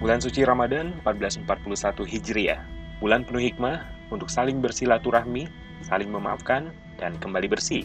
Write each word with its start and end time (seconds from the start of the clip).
Bulan 0.00 0.16
suci 0.16 0.40
Ramadan 0.48 0.96
1441 1.04 2.08
Hijriah, 2.08 2.64
bulan 3.04 3.20
penuh 3.20 3.44
hikmah 3.52 3.84
untuk 4.08 4.32
saling 4.32 4.56
bersilaturahmi, 4.64 5.44
saling 5.84 6.08
memaafkan, 6.08 6.72
dan 6.96 7.20
kembali 7.20 7.52
bersih. 7.52 7.84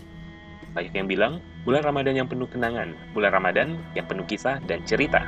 Banyak 0.71 0.95
yang 0.95 1.11
bilang, 1.11 1.43
bulan 1.67 1.83
Ramadan 1.83 2.15
yang 2.15 2.31
penuh 2.31 2.47
kenangan, 2.47 2.95
bulan 3.11 3.35
Ramadan 3.35 3.75
yang 3.99 4.07
penuh 4.07 4.23
kisah 4.23 4.63
dan 4.63 4.79
cerita. 4.87 5.27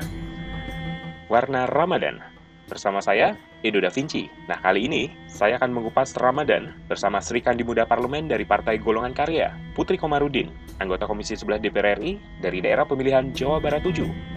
Warna 1.27 1.67
Ramadan. 1.67 2.23
Bersama 2.71 3.03
saya, 3.03 3.35
Edo 3.67 3.83
Da 3.83 3.91
Vinci. 3.91 4.31
Nah, 4.47 4.55
kali 4.63 4.87
ini 4.87 5.11
saya 5.27 5.59
akan 5.59 5.75
mengupas 5.75 6.15
Ramadan 6.15 6.71
bersama 6.87 7.19
Sri 7.19 7.43
Kandi 7.43 7.67
Muda 7.67 7.83
Parlemen 7.83 8.31
dari 8.31 8.47
Partai 8.47 8.79
Golongan 8.79 9.11
Karya, 9.11 9.51
Putri 9.75 9.99
Komarudin, 9.99 10.55
anggota 10.79 11.03
Komisi 11.03 11.35
11 11.35 11.59
DPR 11.67 11.99
RI 11.99 12.15
dari 12.39 12.63
daerah 12.63 12.87
pemilihan 12.87 13.35
Jawa 13.35 13.59
Barat 13.59 13.83
7. 13.83 14.36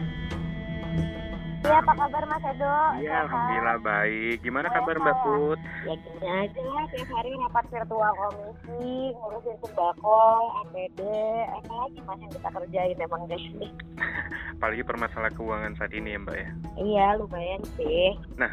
Iya, 1.71 1.87
apa 1.87 1.95
kabar 1.95 2.25
Mas 2.27 2.43
Edo? 2.43 2.75
Iya, 2.99 3.15
alhamdulillah 3.31 3.79
baik. 3.79 4.37
Gimana 4.43 4.67
kabar 4.75 4.99
Mbak 4.99 5.17
Put? 5.23 5.59
Ya 5.87 5.95
gini 5.95 6.27
aja, 6.27 6.67
tiap 6.91 7.09
hari 7.15 7.31
rapat 7.39 7.65
virtual 7.71 8.13
komisi, 8.19 9.15
ngurusin 9.15 9.57
sembako, 9.63 10.23
APD, 10.67 11.01
apa 11.47 11.71
lagi 11.71 11.99
Mas 12.03 12.19
yang 12.19 12.33
kita 12.35 12.49
kerjain 12.51 12.99
emang 12.99 13.23
guys 13.31 13.47
nih. 13.55 13.71
Apalagi 14.59 14.83
permasalahan 14.83 15.35
keuangan 15.39 15.73
saat 15.79 15.95
ini 15.95 16.13
ya 16.13 16.19
Mbak 16.19 16.37
ya? 16.37 16.49
Iya, 16.75 17.07
lumayan 17.23 17.63
sih. 17.79 18.19
Nah, 18.35 18.51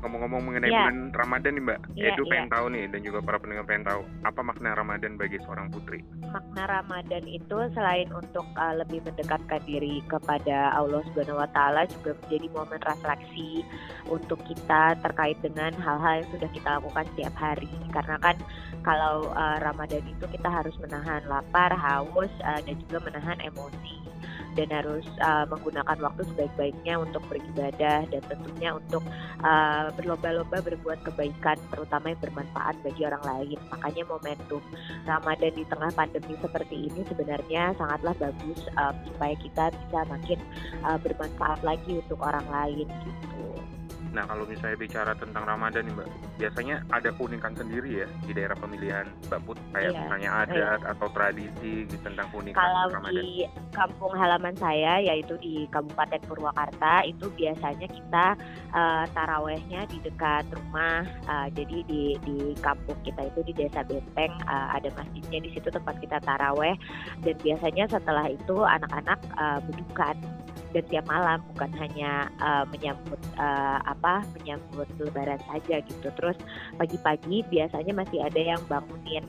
ngomong-ngomong 0.00 0.42
mengenai 0.46 0.70
Iya. 0.70 0.86
bulan 0.86 0.98
Ramadan 1.12 1.52
nih 1.58 1.64
Mbak, 1.66 1.80
Iya, 1.98 2.10
Edu 2.14 2.22
pengen 2.30 2.46
iya. 2.46 2.54
tahu 2.54 2.66
nih 2.70 2.84
dan 2.94 3.00
juga 3.02 3.18
para 3.26 3.36
pendengar 3.42 3.64
pengen 3.66 3.84
tahu 3.90 4.00
apa 4.22 4.40
makna 4.40 4.70
Ramadan 4.78 5.18
bagi 5.18 5.42
seorang 5.42 5.66
putri. 5.74 6.00
Makna 6.30 6.62
Ramadan 6.70 7.26
itu 7.26 7.58
selain 7.74 8.06
untuk 8.14 8.46
uh, 8.54 8.74
lebih 8.78 9.02
mendekatkan 9.02 9.60
diri 9.66 9.98
kepada 10.06 10.72
Allah 10.72 11.02
Subhanahu 11.10 11.42
wa 11.42 11.48
taala 11.50 11.84
juga 11.90 12.14
menjadi 12.22 12.48
momen 12.52 12.80
refleksi 12.84 13.64
untuk 14.06 14.38
kita 14.44 14.94
terkait 15.00 15.40
dengan 15.40 15.72
hal-hal 15.80 16.22
yang 16.22 16.28
sudah 16.30 16.48
kita 16.52 16.68
lakukan 16.78 17.04
setiap 17.16 17.34
hari. 17.40 17.72
Karena 17.90 18.16
kan 18.20 18.36
kalau 18.86 19.32
uh, 19.32 19.58
Ramadan 19.58 20.04
itu 20.04 20.24
kita 20.28 20.48
harus 20.48 20.76
menahan 20.78 21.24
lapar, 21.26 21.72
haus 21.72 22.32
uh, 22.44 22.60
dan 22.62 22.76
juga 22.86 23.02
menahan 23.08 23.40
emosi 23.42 24.11
dan 24.54 24.68
harus 24.70 25.06
uh, 25.24 25.44
menggunakan 25.48 25.98
waktu 26.00 26.22
sebaik-baiknya 26.32 26.94
untuk 27.00 27.22
beribadah 27.28 28.04
dan 28.08 28.22
tentunya 28.28 28.76
untuk 28.76 29.02
uh, 29.44 29.88
berlomba-lomba 29.96 30.60
berbuat 30.60 31.04
kebaikan 31.08 31.56
terutama 31.72 32.12
yang 32.12 32.20
bermanfaat 32.20 32.76
bagi 32.84 33.02
orang 33.08 33.24
lain. 33.24 33.58
Makanya 33.72 34.02
momentum 34.08 34.62
Ramadan 35.08 35.52
di 35.56 35.64
tengah 35.68 35.90
pandemi 35.92 36.34
seperti 36.40 36.76
ini 36.92 37.00
sebenarnya 37.08 37.72
sangatlah 37.76 38.14
bagus 38.20 38.60
um, 38.76 38.94
supaya 39.12 39.34
kita 39.40 39.64
bisa 39.72 39.98
makin 40.08 40.38
uh, 40.84 40.98
bermanfaat 41.00 41.60
lagi 41.64 42.00
untuk 42.00 42.20
orang 42.20 42.46
lain 42.48 42.86
gitu. 42.86 43.81
Nah, 44.12 44.28
kalau 44.28 44.44
misalnya 44.44 44.76
bicara 44.76 45.12
tentang 45.16 45.48
Ramadan 45.48 45.88
nih 45.88 45.94
Mbak, 45.96 46.08
biasanya 46.36 46.76
ada 46.92 47.08
keunikan 47.16 47.56
sendiri 47.56 48.04
ya 48.04 48.06
di 48.28 48.32
daerah 48.36 48.56
pemilihan 48.60 49.08
Mbak 49.32 49.40
Put, 49.48 49.58
kayak 49.72 49.92
Iya, 49.92 50.00
misalnya 50.04 50.30
adat 50.44 50.80
atau 50.84 51.08
tradisi 51.16 51.72
gitu 51.88 51.96
tentang 52.04 52.28
keunikan 52.28 52.60
Kalau 52.60 52.84
Ramadan. 52.92 53.22
di 53.24 53.32
kampung 53.72 54.12
halaman 54.12 54.54
saya 54.60 55.00
yaitu 55.00 55.34
di 55.40 55.64
Kabupaten 55.72 56.20
Purwakarta 56.28 57.08
itu 57.08 57.26
biasanya 57.32 57.88
kita 57.88 58.26
uh, 58.76 59.04
tarawehnya 59.16 59.88
di 59.88 59.98
dekat 60.04 60.44
rumah. 60.52 61.08
Uh, 61.24 61.48
jadi 61.56 61.78
di 61.88 62.02
di 62.20 62.36
kampung 62.60 62.96
kita 63.00 63.32
itu 63.32 63.40
di 63.48 63.52
Desa 63.56 63.80
Benteng 63.84 64.32
uh, 64.44 64.76
ada 64.76 64.92
masjidnya 64.92 65.40
di 65.40 65.50
situ 65.56 65.72
tempat 65.72 65.96
kita 66.04 66.20
taraweh 66.20 66.76
dan 67.24 67.34
biasanya 67.40 67.88
setelah 67.88 68.28
itu 68.28 68.56
anak-anak 68.60 69.18
uh, 69.40 69.58
berdukan 69.64 70.16
dan 70.72 70.84
tiap 70.88 71.04
malam 71.06 71.44
bukan 71.54 71.70
hanya 71.76 72.32
uh, 72.40 72.64
menyambut 72.68 73.20
uh, 73.36 73.78
apa 73.84 74.24
menyambut 74.40 74.88
lebaran 74.98 75.40
saja 75.48 75.84
gitu. 75.84 76.08
Terus 76.16 76.36
pagi-pagi 76.80 77.44
biasanya 77.48 77.92
masih 77.92 78.24
ada 78.24 78.40
yang 78.40 78.60
bangunin 78.66 79.24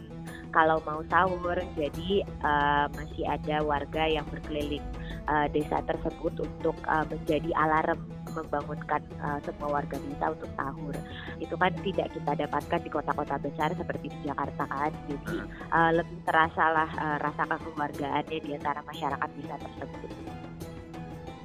kalau 0.55 0.79
mau 0.87 1.03
sahur. 1.11 1.57
Jadi 1.75 2.23
uh, 2.41 2.87
masih 2.95 3.27
ada 3.27 3.59
warga 3.61 4.07
yang 4.07 4.25
berkeliling 4.31 4.83
uh, 5.27 5.47
desa 5.51 5.83
tersebut 5.83 6.33
untuk 6.39 6.75
uh, 6.87 7.03
menjadi 7.07 7.51
alarm 7.55 7.99
membangunkan 8.33 9.01
uh, 9.21 9.37
semua 9.45 9.81
warga 9.81 9.97
desa 10.09 10.33
untuk 10.33 10.49
sahur. 10.57 10.95
Itu 11.37 11.53
kan 11.53 11.73
tidak 11.85 12.09
kita 12.17 12.33
dapatkan 12.45 12.79
di 12.81 12.89
kota-kota 12.89 13.37
besar 13.37 13.69
seperti 13.77 14.09
di 14.09 14.19
Jakarta 14.25 14.65
kan. 14.65 14.91
Jadi 15.05 15.37
uh, 15.69 15.91
lebih 15.93 16.17
terasa 16.25 16.65
lah 16.73 16.89
uh, 16.97 17.17
rasa 17.21 17.45
kekeluargaannya 17.45 18.37
di 18.41 18.49
antara 18.57 18.81
masyarakat 18.85 19.29
desa 19.37 19.55
tersebut. 19.61 20.22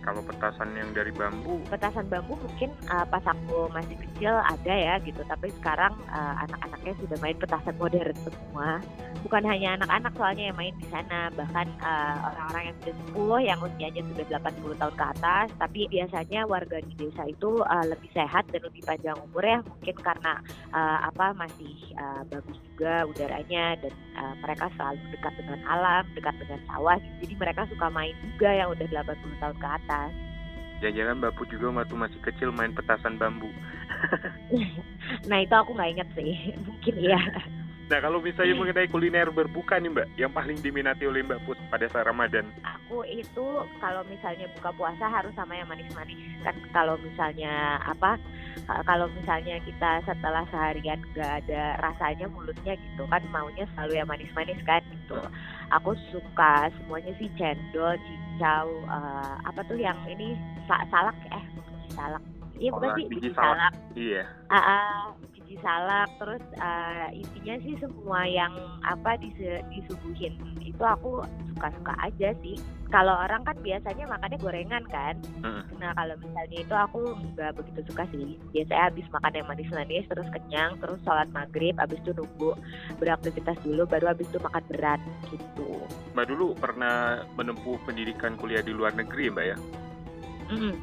Kalau 0.03 0.23
petasan 0.25 0.73
yang 0.79 0.91
dari 0.97 1.13
bambu, 1.13 1.61
Petasan 1.69 2.07
bambu 2.09 2.39
mungkin 2.41 2.71
uh, 2.89 3.05
pas 3.05 3.23
aku 3.27 3.69
masih 3.75 3.97
kecil 3.99 4.33
ada 4.33 4.75
ya 4.75 4.95
gitu, 5.05 5.21
tapi 5.27 5.53
sekarang 5.61 5.93
uh, 6.09 6.35
anak-anaknya 6.49 6.93
sudah 7.03 7.19
main 7.21 7.37
petasan 7.37 7.77
modern 7.77 8.17
semua. 8.23 8.81
Bukan 9.27 9.43
hanya 9.45 9.75
anak-anak 9.81 10.13
soalnya 10.15 10.55
yang 10.55 10.59
main 10.59 10.75
di 10.79 10.87
sana, 10.89 11.29
bahkan 11.35 11.67
uh, 11.83 12.17
orang-orang 12.31 12.73
yang 12.73 12.77
sudah 12.81 12.95
sepuh 12.95 13.39
yang 13.43 13.59
usianya 13.59 14.03
sudah 14.15 14.27
80 14.39 14.81
tahun 14.81 14.95
ke 14.95 15.05
atas, 15.19 15.47
tapi 15.59 15.81
biasanya 15.91 16.41
warga 16.47 16.79
di 16.81 16.95
desa 16.97 17.23
itu 17.27 17.51
uh, 17.67 17.85
lebih 17.89 18.11
sehat 18.15 18.47
dan 18.55 18.63
lebih 18.63 18.83
panjang 18.87 19.19
umur 19.19 19.45
ya, 19.45 19.59
mungkin 19.67 19.97
karena 19.99 20.39
uh, 20.71 21.11
apa 21.11 21.35
masih 21.35 21.75
uh, 21.99 22.23
bagus 22.31 22.68
juga 22.79 23.03
udaranya 23.11 23.75
dan 23.83 23.91
uh, 24.15 24.39
mereka 24.39 24.71
selalu 24.79 25.03
dekat 25.11 25.35
dengan 25.35 25.59
alam, 25.67 26.07
dekat 26.15 26.31
dengan 26.39 26.63
sawah, 26.71 26.95
jadi 27.19 27.35
mereka 27.35 27.67
suka 27.67 27.91
main 27.91 28.15
juga 28.23 28.55
yang 28.55 28.71
udah 28.71 28.87
80 28.87 29.43
tahun 29.43 29.57
ke 29.59 29.69
atas. 29.83 30.11
jangan-jangan 30.79 31.19
Mbak 31.19 31.33
Put 31.35 31.49
juga 31.51 31.67
waktu 31.75 31.95
masih 31.99 32.21
kecil 32.23 32.55
main 32.55 32.71
petasan 32.71 33.19
bambu. 33.19 33.51
Nah 35.27 35.43
itu 35.43 35.51
aku 35.51 35.75
nggak 35.75 35.91
inget 35.99 36.09
sih, 36.15 36.35
mungkin 36.71 36.95
ya. 37.03 37.19
Nah, 37.89 38.05
kalau 38.05 38.21
misalnya 38.21 38.53
mengenai 38.53 38.89
kuliner 38.93 39.33
berbuka 39.33 39.81
nih 39.81 39.89
Mbak, 39.89 40.09
yang 40.21 40.29
paling 40.29 40.61
diminati 40.61 41.09
oleh 41.09 41.25
Mbak 41.25 41.41
Put 41.49 41.57
pada 41.73 41.89
saat 41.89 42.05
Ramadan. 42.05 42.45
Aku 42.61 43.01
itu 43.09 43.65
kalau 43.81 44.05
misalnya 44.13 44.45
buka 44.61 44.77
puasa 44.77 45.09
harus 45.09 45.33
sama 45.33 45.57
yang 45.57 45.73
manis-manis. 45.73 46.21
Kan 46.45 46.53
kalau 46.77 47.01
misalnya 47.01 47.81
apa, 47.81 48.21
uh, 48.69 48.85
kalau 48.85 49.09
misalnya 49.17 49.57
kita 49.65 50.05
setelah 50.05 50.45
seharian 50.53 51.01
nggak 51.17 51.49
ada 51.49 51.81
rasanya 51.81 52.29
mulutnya 52.29 52.77
gitu 52.77 53.09
kan, 53.09 53.25
maunya 53.33 53.65
selalu 53.73 53.93
yang 53.97 54.09
manis-manis 54.13 54.61
kan 54.69 54.85
gitu. 54.93 55.17
Aku 55.73 55.97
suka 56.13 56.69
semuanya 56.77 57.17
sih 57.17 57.33
cendol, 57.41 57.97
cincau, 58.05 58.69
uh, 58.85 59.41
apa 59.49 59.65
tuh 59.65 59.81
yang 59.81 59.97
ini 60.05 60.37
sa- 60.69 60.85
salak 60.93 61.17
eh 61.33 61.45
salak. 61.97 62.21
Iya 62.59 62.69
bukan 62.75 62.91
sih 63.01 63.05
biji 63.09 63.31
salak. 63.33 63.73
Iya. 63.97 64.23
Ah, 64.53 64.61
ah, 64.61 65.03
biji 65.49 65.65
salak 65.65 66.13
terus 66.21 66.45
ah, 66.61 67.09
intinya 67.09 67.57
sih 67.65 67.73
semua 67.81 68.29
yang 68.29 68.53
apa 68.85 69.17
disuguhin 69.73 70.37
itu 70.61 70.85
aku 70.85 71.25
suka-suka 71.57 71.97
aja 72.05 72.37
sih 72.45 72.61
kalau 72.93 73.17
orang 73.17 73.41
kan 73.49 73.57
biasanya 73.65 74.05
makannya 74.05 74.37
gorengan 74.37 74.85
kan 74.93 75.17
Mm. 75.41 75.65
nah 75.81 75.95
kalau 75.97 76.19
misalnya 76.21 76.59
itu 76.61 76.75
aku 76.75 77.01
nggak 77.33 77.55
begitu 77.57 77.81
suka 77.89 78.05
sih 78.13 78.37
biasanya 78.53 78.93
habis 78.93 79.07
makan 79.09 79.33
yang 79.39 79.49
manis-manis 79.49 80.05
terus 80.11 80.29
kenyang 80.35 80.77
terus 80.83 81.01
sholat 81.07 81.31
maghrib 81.33 81.79
habis 81.81 81.97
itu 82.05 82.13
nunggu 82.13 82.53
beraktivitas 83.01 83.57
dulu 83.65 83.89
baru 83.89 84.13
habis 84.13 84.29
itu 84.29 84.43
makan 84.43 84.65
berat 84.69 85.01
gitu 85.33 85.81
Mbak 86.13 86.27
dulu 86.29 86.59
pernah 86.59 87.25
menempuh 87.39 87.79
pendidikan 87.89 88.37
kuliah 88.37 88.61
di 88.61 88.75
luar 88.75 88.93
negeri 88.99 89.31
Mbak 89.33 89.47
ya? 89.47 89.57
Mm. 90.53 90.75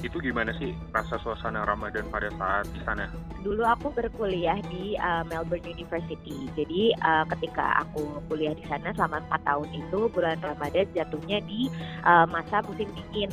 Itu 0.00 0.16
gimana 0.22 0.56
sih 0.56 0.72
rasa 0.96 1.20
suasana 1.20 1.68
Ramadan 1.68 2.08
pada 2.08 2.32
saat 2.40 2.64
di 2.72 2.80
sana? 2.88 3.12
dulu 3.42 3.66
aku 3.66 3.90
berkuliah 3.92 4.56
di 4.70 4.94
uh, 4.96 5.26
Melbourne 5.26 5.66
University. 5.66 6.48
Jadi 6.54 6.94
uh, 7.02 7.26
ketika 7.36 7.82
aku 7.84 8.22
kuliah 8.30 8.54
di 8.54 8.64
sana 8.70 8.94
selama 8.94 9.20
4 9.28 9.42
tahun 9.42 9.68
itu 9.74 10.00
bulan 10.14 10.38
Ramadan 10.40 10.86
jatuhnya 10.94 11.42
di 11.44 11.66
uh, 12.06 12.24
masa 12.30 12.62
musim 12.64 12.88
dingin 12.94 13.30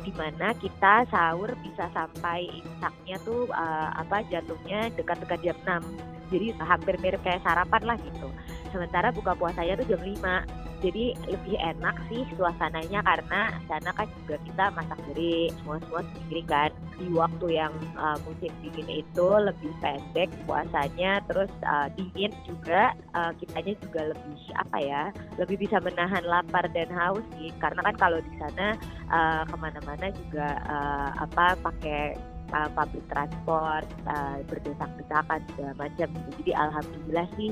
di 0.00 0.12
mana 0.16 0.56
kita 0.56 1.04
sahur 1.12 1.52
bisa 1.60 1.92
sampai 1.92 2.48
imsaknya 2.48 3.20
tuh 3.20 3.44
uh, 3.52 3.92
apa 4.00 4.24
jatuhnya 4.32 4.88
dekat-dekat 4.96 5.52
jam 5.52 5.56
6. 5.84 6.32
Jadi 6.32 6.46
hampir 6.56 6.94
mirip 7.04 7.20
kayak 7.20 7.44
sarapan 7.44 7.82
lah 7.84 7.96
gitu. 8.00 8.32
Sementara 8.70 9.10
buka 9.10 9.34
puasanya 9.34 9.78
tuh 9.78 9.94
jam 9.94 10.02
5 10.02 10.70
jadi 10.80 11.12
lebih 11.28 11.56
enak 11.60 11.92
sih 12.08 12.24
suasananya 12.34 13.04
karena 13.04 13.52
sana 13.68 13.92
kan 13.92 14.08
juga 14.24 14.40
kita 14.48 14.64
masak 14.72 14.96
sendiri 15.04 15.52
semua 15.60 15.76
semua 15.84 16.02
sendiri 16.08 16.42
kan. 16.48 16.70
Di 16.96 17.06
waktu 17.12 17.46
yang 17.52 17.72
uh, 17.96 18.16
musim 18.24 18.52
dingin 18.64 19.04
itu 19.04 19.28
lebih 19.28 19.72
pendek 19.84 20.32
puasanya 20.48 21.20
terus 21.28 21.52
uh, 21.68 21.88
dingin 21.96 22.32
juga 22.48 22.96
uh, 23.12 23.32
kitanya 23.36 23.76
juga 23.84 24.00
lebih 24.12 24.40
apa 24.56 24.78
ya 24.80 25.02
lebih 25.36 25.60
bisa 25.60 25.80
menahan 25.84 26.24
lapar 26.24 26.64
dan 26.72 26.88
haus 26.88 27.24
sih. 27.36 27.52
Karena 27.60 27.84
kan 27.84 27.96
kalau 28.00 28.18
di 28.24 28.32
sana 28.40 28.76
uh, 29.12 29.42
ke 29.44 29.56
mana-mana 29.60 30.08
juga 30.16 30.48
uh, 30.64 31.10
apa 31.28 31.60
pakai 31.60 32.16
uh, 32.52 32.68
public 32.74 33.04
transport, 33.10 33.86
uh, 34.06 34.38
berdesak-desakan 34.46 35.40
segala 35.52 35.72
macam. 35.78 36.08
Jadi 36.40 36.52
alhamdulillah 36.54 37.26
sih 37.38 37.50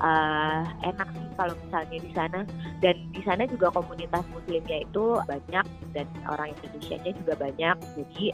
uh, 0.00 0.62
enak 0.84 1.08
sih 1.14 1.28
kalau 1.36 1.54
misalnya 1.66 1.98
di 2.00 2.10
sana 2.12 2.40
dan 2.84 2.96
di 3.12 3.20
sana 3.22 3.42
juga 3.46 3.72
komunitas 3.72 4.24
muslimnya 4.32 4.84
itu 4.84 5.04
banyak 5.24 5.64
dan 5.94 6.06
orang 6.28 6.54
Indonesia-nya 6.58 7.12
juga 7.16 7.34
banyak. 7.36 7.76
Jadi 7.98 8.24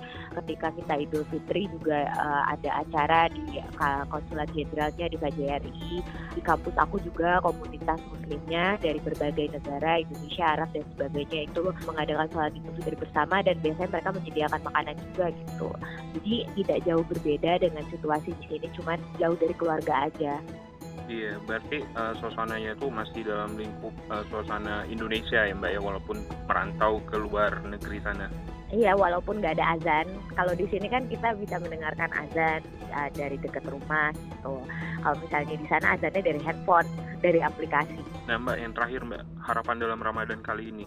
ketika 0.43 0.69
kita 0.75 0.95
Idul 1.01 1.25
Fitri 1.33 1.69
juga 1.71 2.09
uh, 2.17 2.43
ada 2.53 2.85
acara 2.85 3.29
di 3.33 3.61
uh, 3.61 4.05
konsulat 4.09 4.49
jenderalnya 4.53 5.07
di 5.11 5.17
KJRI. 5.17 5.91
Di 6.37 6.41
kampus 6.45 6.77
aku 6.77 7.01
juga 7.01 7.41
komunitas 7.41 8.01
muslimnya 8.13 8.77
dari 8.81 9.01
berbagai 9.01 9.57
negara, 9.57 10.03
Indonesia, 10.03 10.45
Arab 10.45 10.69
dan 10.77 10.85
sebagainya 10.97 11.49
itu 11.49 11.61
mengadakan 11.89 12.27
sholat 12.33 12.53
Idul 12.53 12.73
Fitri 12.81 12.97
bersama 12.99 13.37
dan 13.41 13.57
biasanya 13.65 13.91
mereka 13.93 14.11
menyediakan 14.13 14.61
makanan 14.65 14.95
juga 15.13 15.27
gitu. 15.33 15.69
Jadi 16.21 16.35
tidak 16.63 16.79
jauh 16.85 17.05
berbeda 17.05 17.53
dengan 17.61 17.85
situasi 17.89 18.31
di 18.33 18.45
sini, 18.49 18.67
cuma 18.77 19.01
jauh 19.21 19.37
dari 19.37 19.55
keluarga 19.57 20.09
aja. 20.09 20.41
Iya, 21.07 21.39
berarti 21.47 21.87
uh, 21.95 22.19
suasananya 22.19 22.75
itu 22.75 22.91
masih 22.91 23.23
dalam 23.23 23.55
lingkup 23.55 23.95
uh, 24.11 24.27
suasana 24.27 24.83
Indonesia 24.91 25.47
ya 25.47 25.55
Mbak 25.55 25.73
ya, 25.79 25.81
walaupun 25.81 26.19
merantau 26.51 26.99
ke 27.07 27.15
luar 27.15 27.63
negeri 27.63 28.03
sana. 28.03 28.27
Iya, 28.75 28.99
walaupun 28.99 29.39
nggak 29.39 29.63
ada 29.63 29.79
azan. 29.79 30.11
Kalau 30.35 30.51
di 30.59 30.67
sini 30.67 30.91
kan 30.91 31.07
kita 31.07 31.39
bisa 31.39 31.63
mendengarkan 31.63 32.11
azan 32.11 32.61
uh, 32.91 33.07
dari 33.15 33.39
dekat 33.39 33.63
rumah 33.71 34.11
gitu. 34.11 34.59
Kalau 35.07 35.17
misalnya 35.23 35.55
di 35.55 35.67
sana 35.71 35.95
azannya 35.95 36.23
dari 36.27 36.41
handphone, 36.43 36.91
dari 37.23 37.39
aplikasi. 37.39 38.03
Nah 38.27 38.43
Mbak, 38.43 38.57
yang 38.59 38.73
terakhir 38.75 39.01
Mbak, 39.07 39.23
harapan 39.47 39.77
dalam 39.79 40.03
Ramadan 40.03 40.43
kali 40.43 40.75
ini. 40.75 40.87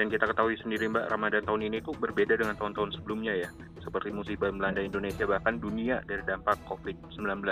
Dan 0.00 0.08
kita 0.08 0.24
ketahui 0.24 0.56
sendiri 0.64 0.88
Mbak, 0.88 1.12
Ramadan 1.12 1.44
tahun 1.44 1.68
ini 1.68 1.84
tuh 1.84 1.92
berbeda 2.00 2.40
dengan 2.40 2.56
tahun-tahun 2.56 2.96
sebelumnya 2.96 3.36
ya. 3.36 3.50
Seperti 3.84 4.08
musibah 4.08 4.48
melanda 4.48 4.80
Indonesia 4.80 5.28
bahkan 5.28 5.60
dunia 5.60 6.00
dari 6.08 6.24
dampak 6.24 6.56
COVID-19. 6.64 7.44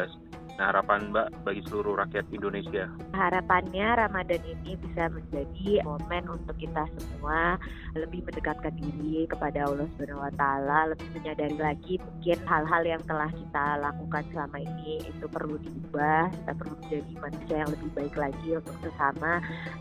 Nah, 0.56 0.72
harapan 0.72 1.12
Mbak 1.12 1.44
bagi 1.44 1.62
seluruh 1.68 2.00
rakyat 2.00 2.24
Indonesia? 2.32 2.88
Harapannya 3.12 4.08
Ramadan 4.08 4.40
ini 4.40 4.72
bisa 4.80 5.12
menjadi 5.12 5.84
momen 5.84 6.24
untuk 6.32 6.56
kita 6.56 6.88
semua 6.96 7.60
lebih 7.92 8.24
mendekatkan 8.24 8.72
diri 8.72 9.28
kepada 9.28 9.68
Allah 9.68 9.84
Subhanahu 9.92 10.24
wa 10.24 10.32
taala, 10.32 10.96
lebih 10.96 11.08
menyadari 11.12 11.58
lagi 11.60 11.94
mungkin 12.00 12.38
hal-hal 12.48 12.82
yang 12.88 13.02
telah 13.04 13.28
kita 13.28 13.66
lakukan 13.84 14.24
selama 14.32 14.56
ini 14.64 15.04
itu 15.04 15.26
perlu 15.28 15.60
diubah, 15.60 16.32
kita 16.32 16.52
perlu 16.56 16.74
menjadi 16.80 17.12
manusia 17.20 17.56
yang 17.60 17.70
lebih 17.76 17.90
baik 17.92 18.14
lagi 18.16 18.48
untuk 18.56 18.76
sesama 18.80 19.32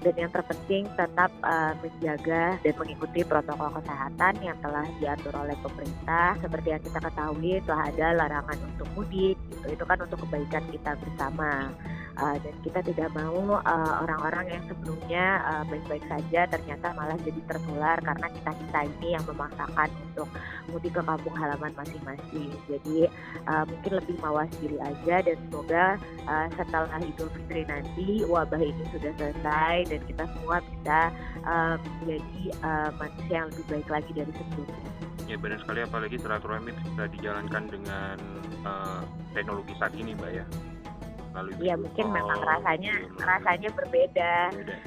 dan 0.04 0.13
yang 0.19 0.31
terpenting 0.36 0.83
tetap 1.00 1.31
uh, 1.48 1.72
menjaga 1.80 2.60
dan 2.60 2.74
mengikuti 2.75 3.24
protokol 3.24 3.72
kesehatan 3.80 4.33
yang 4.44 4.60
telah 4.60 4.83
diatur 5.00 5.33
oleh 5.39 5.56
pemerintah. 5.63 6.36
Seperti 6.44 6.68
yang 6.75 6.83
kita 6.83 7.00
ketahui 7.00 7.63
telah 7.63 7.83
ada 7.88 8.07
larangan 8.12 8.60
untuk 8.75 8.88
mudik, 9.00 9.39
gitu. 9.39 9.68
itu 9.72 9.83
kan 9.88 9.98
untuk 10.04 10.19
kebaikan 10.27 10.65
kita 10.72 10.92
bersama 11.00 11.74
uh, 12.20 12.38
dan 12.40 12.56
kita 12.64 12.80
tidak 12.92 13.10
mau 13.14 13.60
uh, 13.60 13.94
orang-orang 14.04 14.46
uh, 14.48 14.52
yang 14.58 14.64
sebelumnya 14.68 15.26
uh, 15.44 15.64
baik-baik 15.68 16.06
saja 16.08 16.42
ternyata 16.50 16.88
malah 16.96 17.18
jadi 17.22 17.42
tertular 17.48 17.98
karena 18.00 18.28
kita 18.32 18.52
kita 18.66 18.80
ini 18.98 19.08
yang 19.16 19.24
memaksakan 19.28 19.90
untuk 20.12 20.28
mudik 20.72 20.92
ke 20.96 21.02
kampung 21.04 21.36
halaman 21.36 21.72
masing-masing. 21.76 22.50
Jadi 22.68 22.98
uh, 23.48 23.64
mungkin 23.68 23.92
lebih 24.00 24.16
mawas 24.24 24.50
diri 24.60 24.78
aja 24.80 25.16
dan 25.24 25.38
semoga 25.48 25.86
uh, 26.28 26.48
setelah 26.56 27.00
Idul 27.04 27.30
Fitri 27.36 27.64
nanti 27.68 28.24
wabah 28.26 28.62
ini 28.62 28.84
sudah 28.96 29.12
selesai 29.20 29.76
dan 29.92 30.00
kita 30.08 30.24
semua 30.36 30.58
bisa 30.64 31.00
uh, 31.44 31.76
menjadi 32.02 32.42
uh, 32.64 32.90
manusia 32.98 33.36
yang 33.44 33.48
lebih 33.52 33.66
baik 33.70 33.90
lagi 33.92 34.12
dari 34.16 34.32
sebelumnya. 34.34 34.95
Ya 35.25 35.36
benar 35.42 35.57
sekali 35.62 35.81
apalagi 35.81 36.22
silaturahmi 36.22 36.72
bisa 36.72 37.10
dijalankan 37.10 37.63
dengan 37.66 38.18
uh, 38.62 39.01
teknologi 39.33 39.74
saat 39.81 39.94
ini, 39.98 40.13
Mbak 40.13 40.31
ya 40.31 40.45
melalui 41.36 41.54
Iya 41.60 41.75
mungkin 41.75 42.06
memang 42.16 42.39
rasanya 42.48 42.94
rasanya 43.19 43.69
berbeda 43.75 44.33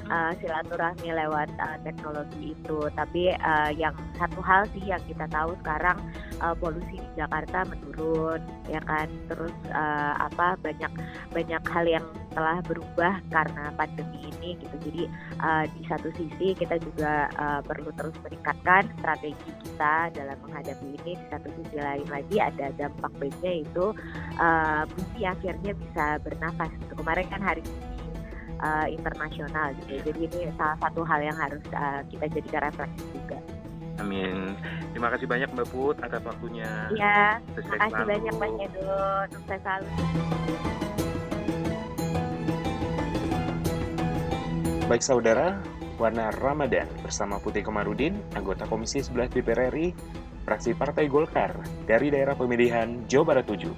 uh, 0.08 0.32
silaturahmi 0.40 1.08
lewat 1.12 1.52
uh, 1.60 1.76
teknologi 1.84 2.56
itu. 2.56 2.78
Tapi 2.96 3.36
uh, 3.36 3.70
yang 3.76 3.92
satu 4.16 4.40
hal 4.40 4.64
sih 4.72 4.88
yang 4.88 5.02
kita 5.04 5.28
tahu 5.28 5.52
sekarang 5.60 6.00
uh, 6.40 6.56
polusi 6.56 6.96
di 6.96 7.10
Jakarta 7.20 7.68
menurun, 7.68 8.40
ya 8.72 8.80
kan. 8.88 9.12
Terus 9.28 9.52
uh, 9.76 10.16
apa 10.16 10.56
banyak 10.64 10.92
banyak 11.36 11.62
hal 11.68 11.84
yang 11.84 12.06
telah 12.38 12.62
berubah 12.64 13.18
karena 13.34 13.74
pandemi 13.74 14.30
ini 14.30 14.56
gitu. 14.62 14.76
Jadi 14.88 15.02
uh, 15.42 15.68
di 15.68 15.82
satu 15.90 16.08
sisi 16.16 16.54
kita 16.54 16.80
juga 16.80 17.26
uh, 17.36 17.60
perlu 17.60 17.90
terus 17.98 18.14
meningkatkan 18.22 18.86
strategi 19.02 19.50
kita 19.66 20.14
dalam 20.16 20.38
menghadapi 20.46 20.96
ini. 21.02 21.12
Di 21.18 21.26
satu 21.28 21.50
sisi 21.58 21.76
lain 21.76 22.06
lagi 22.06 22.38
ada 22.38 22.70
dampak 22.78 23.10
baiknya 23.18 23.66
itu 23.66 23.92
uh, 24.40 24.86
bumi 24.88 25.22
akhirnya 25.26 25.76
bisa 25.76 26.16
ber 26.24 26.38
bernafas 26.38 26.70
gitu. 26.78 26.94
Kemarin 27.02 27.26
kan 27.26 27.42
hari 27.42 27.62
uh, 28.62 28.86
internasional 28.86 29.74
gitu. 29.82 29.98
Jadi 30.06 30.20
ini 30.30 30.40
salah 30.54 30.78
satu 30.78 31.02
hal 31.02 31.18
yang 31.18 31.34
harus 31.34 31.62
uh, 31.74 32.06
kita 32.06 32.30
jadikan 32.30 32.70
refleksi 32.70 33.02
juga. 33.10 33.42
Amin. 33.98 34.54
Terima 34.94 35.10
kasih 35.10 35.26
banyak 35.26 35.50
Mbak 35.50 35.68
Put 35.74 35.98
atas 35.98 36.22
waktunya. 36.22 36.70
Iya. 36.94 37.42
Terima 37.58 37.74
kasih 37.82 37.90
selalu. 37.90 38.10
banyak 38.14 38.32
Mbak 38.38 38.50
Edo. 38.62 38.94
Sukses 39.34 39.60
selalu. 39.66 41.06
Baik 44.88 45.04
saudara, 45.04 45.60
Warna 46.00 46.32
Ramadan 46.32 46.88
bersama 47.04 47.36
Putih 47.36 47.60
Komarudin, 47.60 48.16
anggota 48.32 48.64
Komisi 48.64 49.04
11 49.04 49.36
DPR 49.36 49.68
RI, 49.68 49.92
fraksi 50.48 50.72
Partai 50.72 51.12
Golkar 51.12 51.60
dari 51.84 52.08
daerah 52.08 52.32
pemilihan 52.32 53.04
Jawa 53.04 53.36
Barat 53.36 53.44
7. 53.52 53.68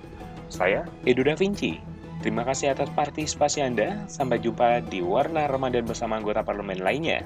Saya, 0.47 0.87
Edo 1.03 1.27
Da 1.27 1.35
Vinci, 1.35 1.83
Terima 2.23 2.45
kasih 2.45 2.77
atas 2.77 2.93
partisipasi 2.95 3.59
Anda. 3.65 4.07
Sampai 4.07 4.45
jumpa 4.45 4.85
di 4.87 5.01
Warna 5.03 5.49
Ramadan 5.49 5.89
bersama 5.89 6.21
anggota 6.21 6.45
parlemen 6.45 6.79
lainnya. 6.79 7.25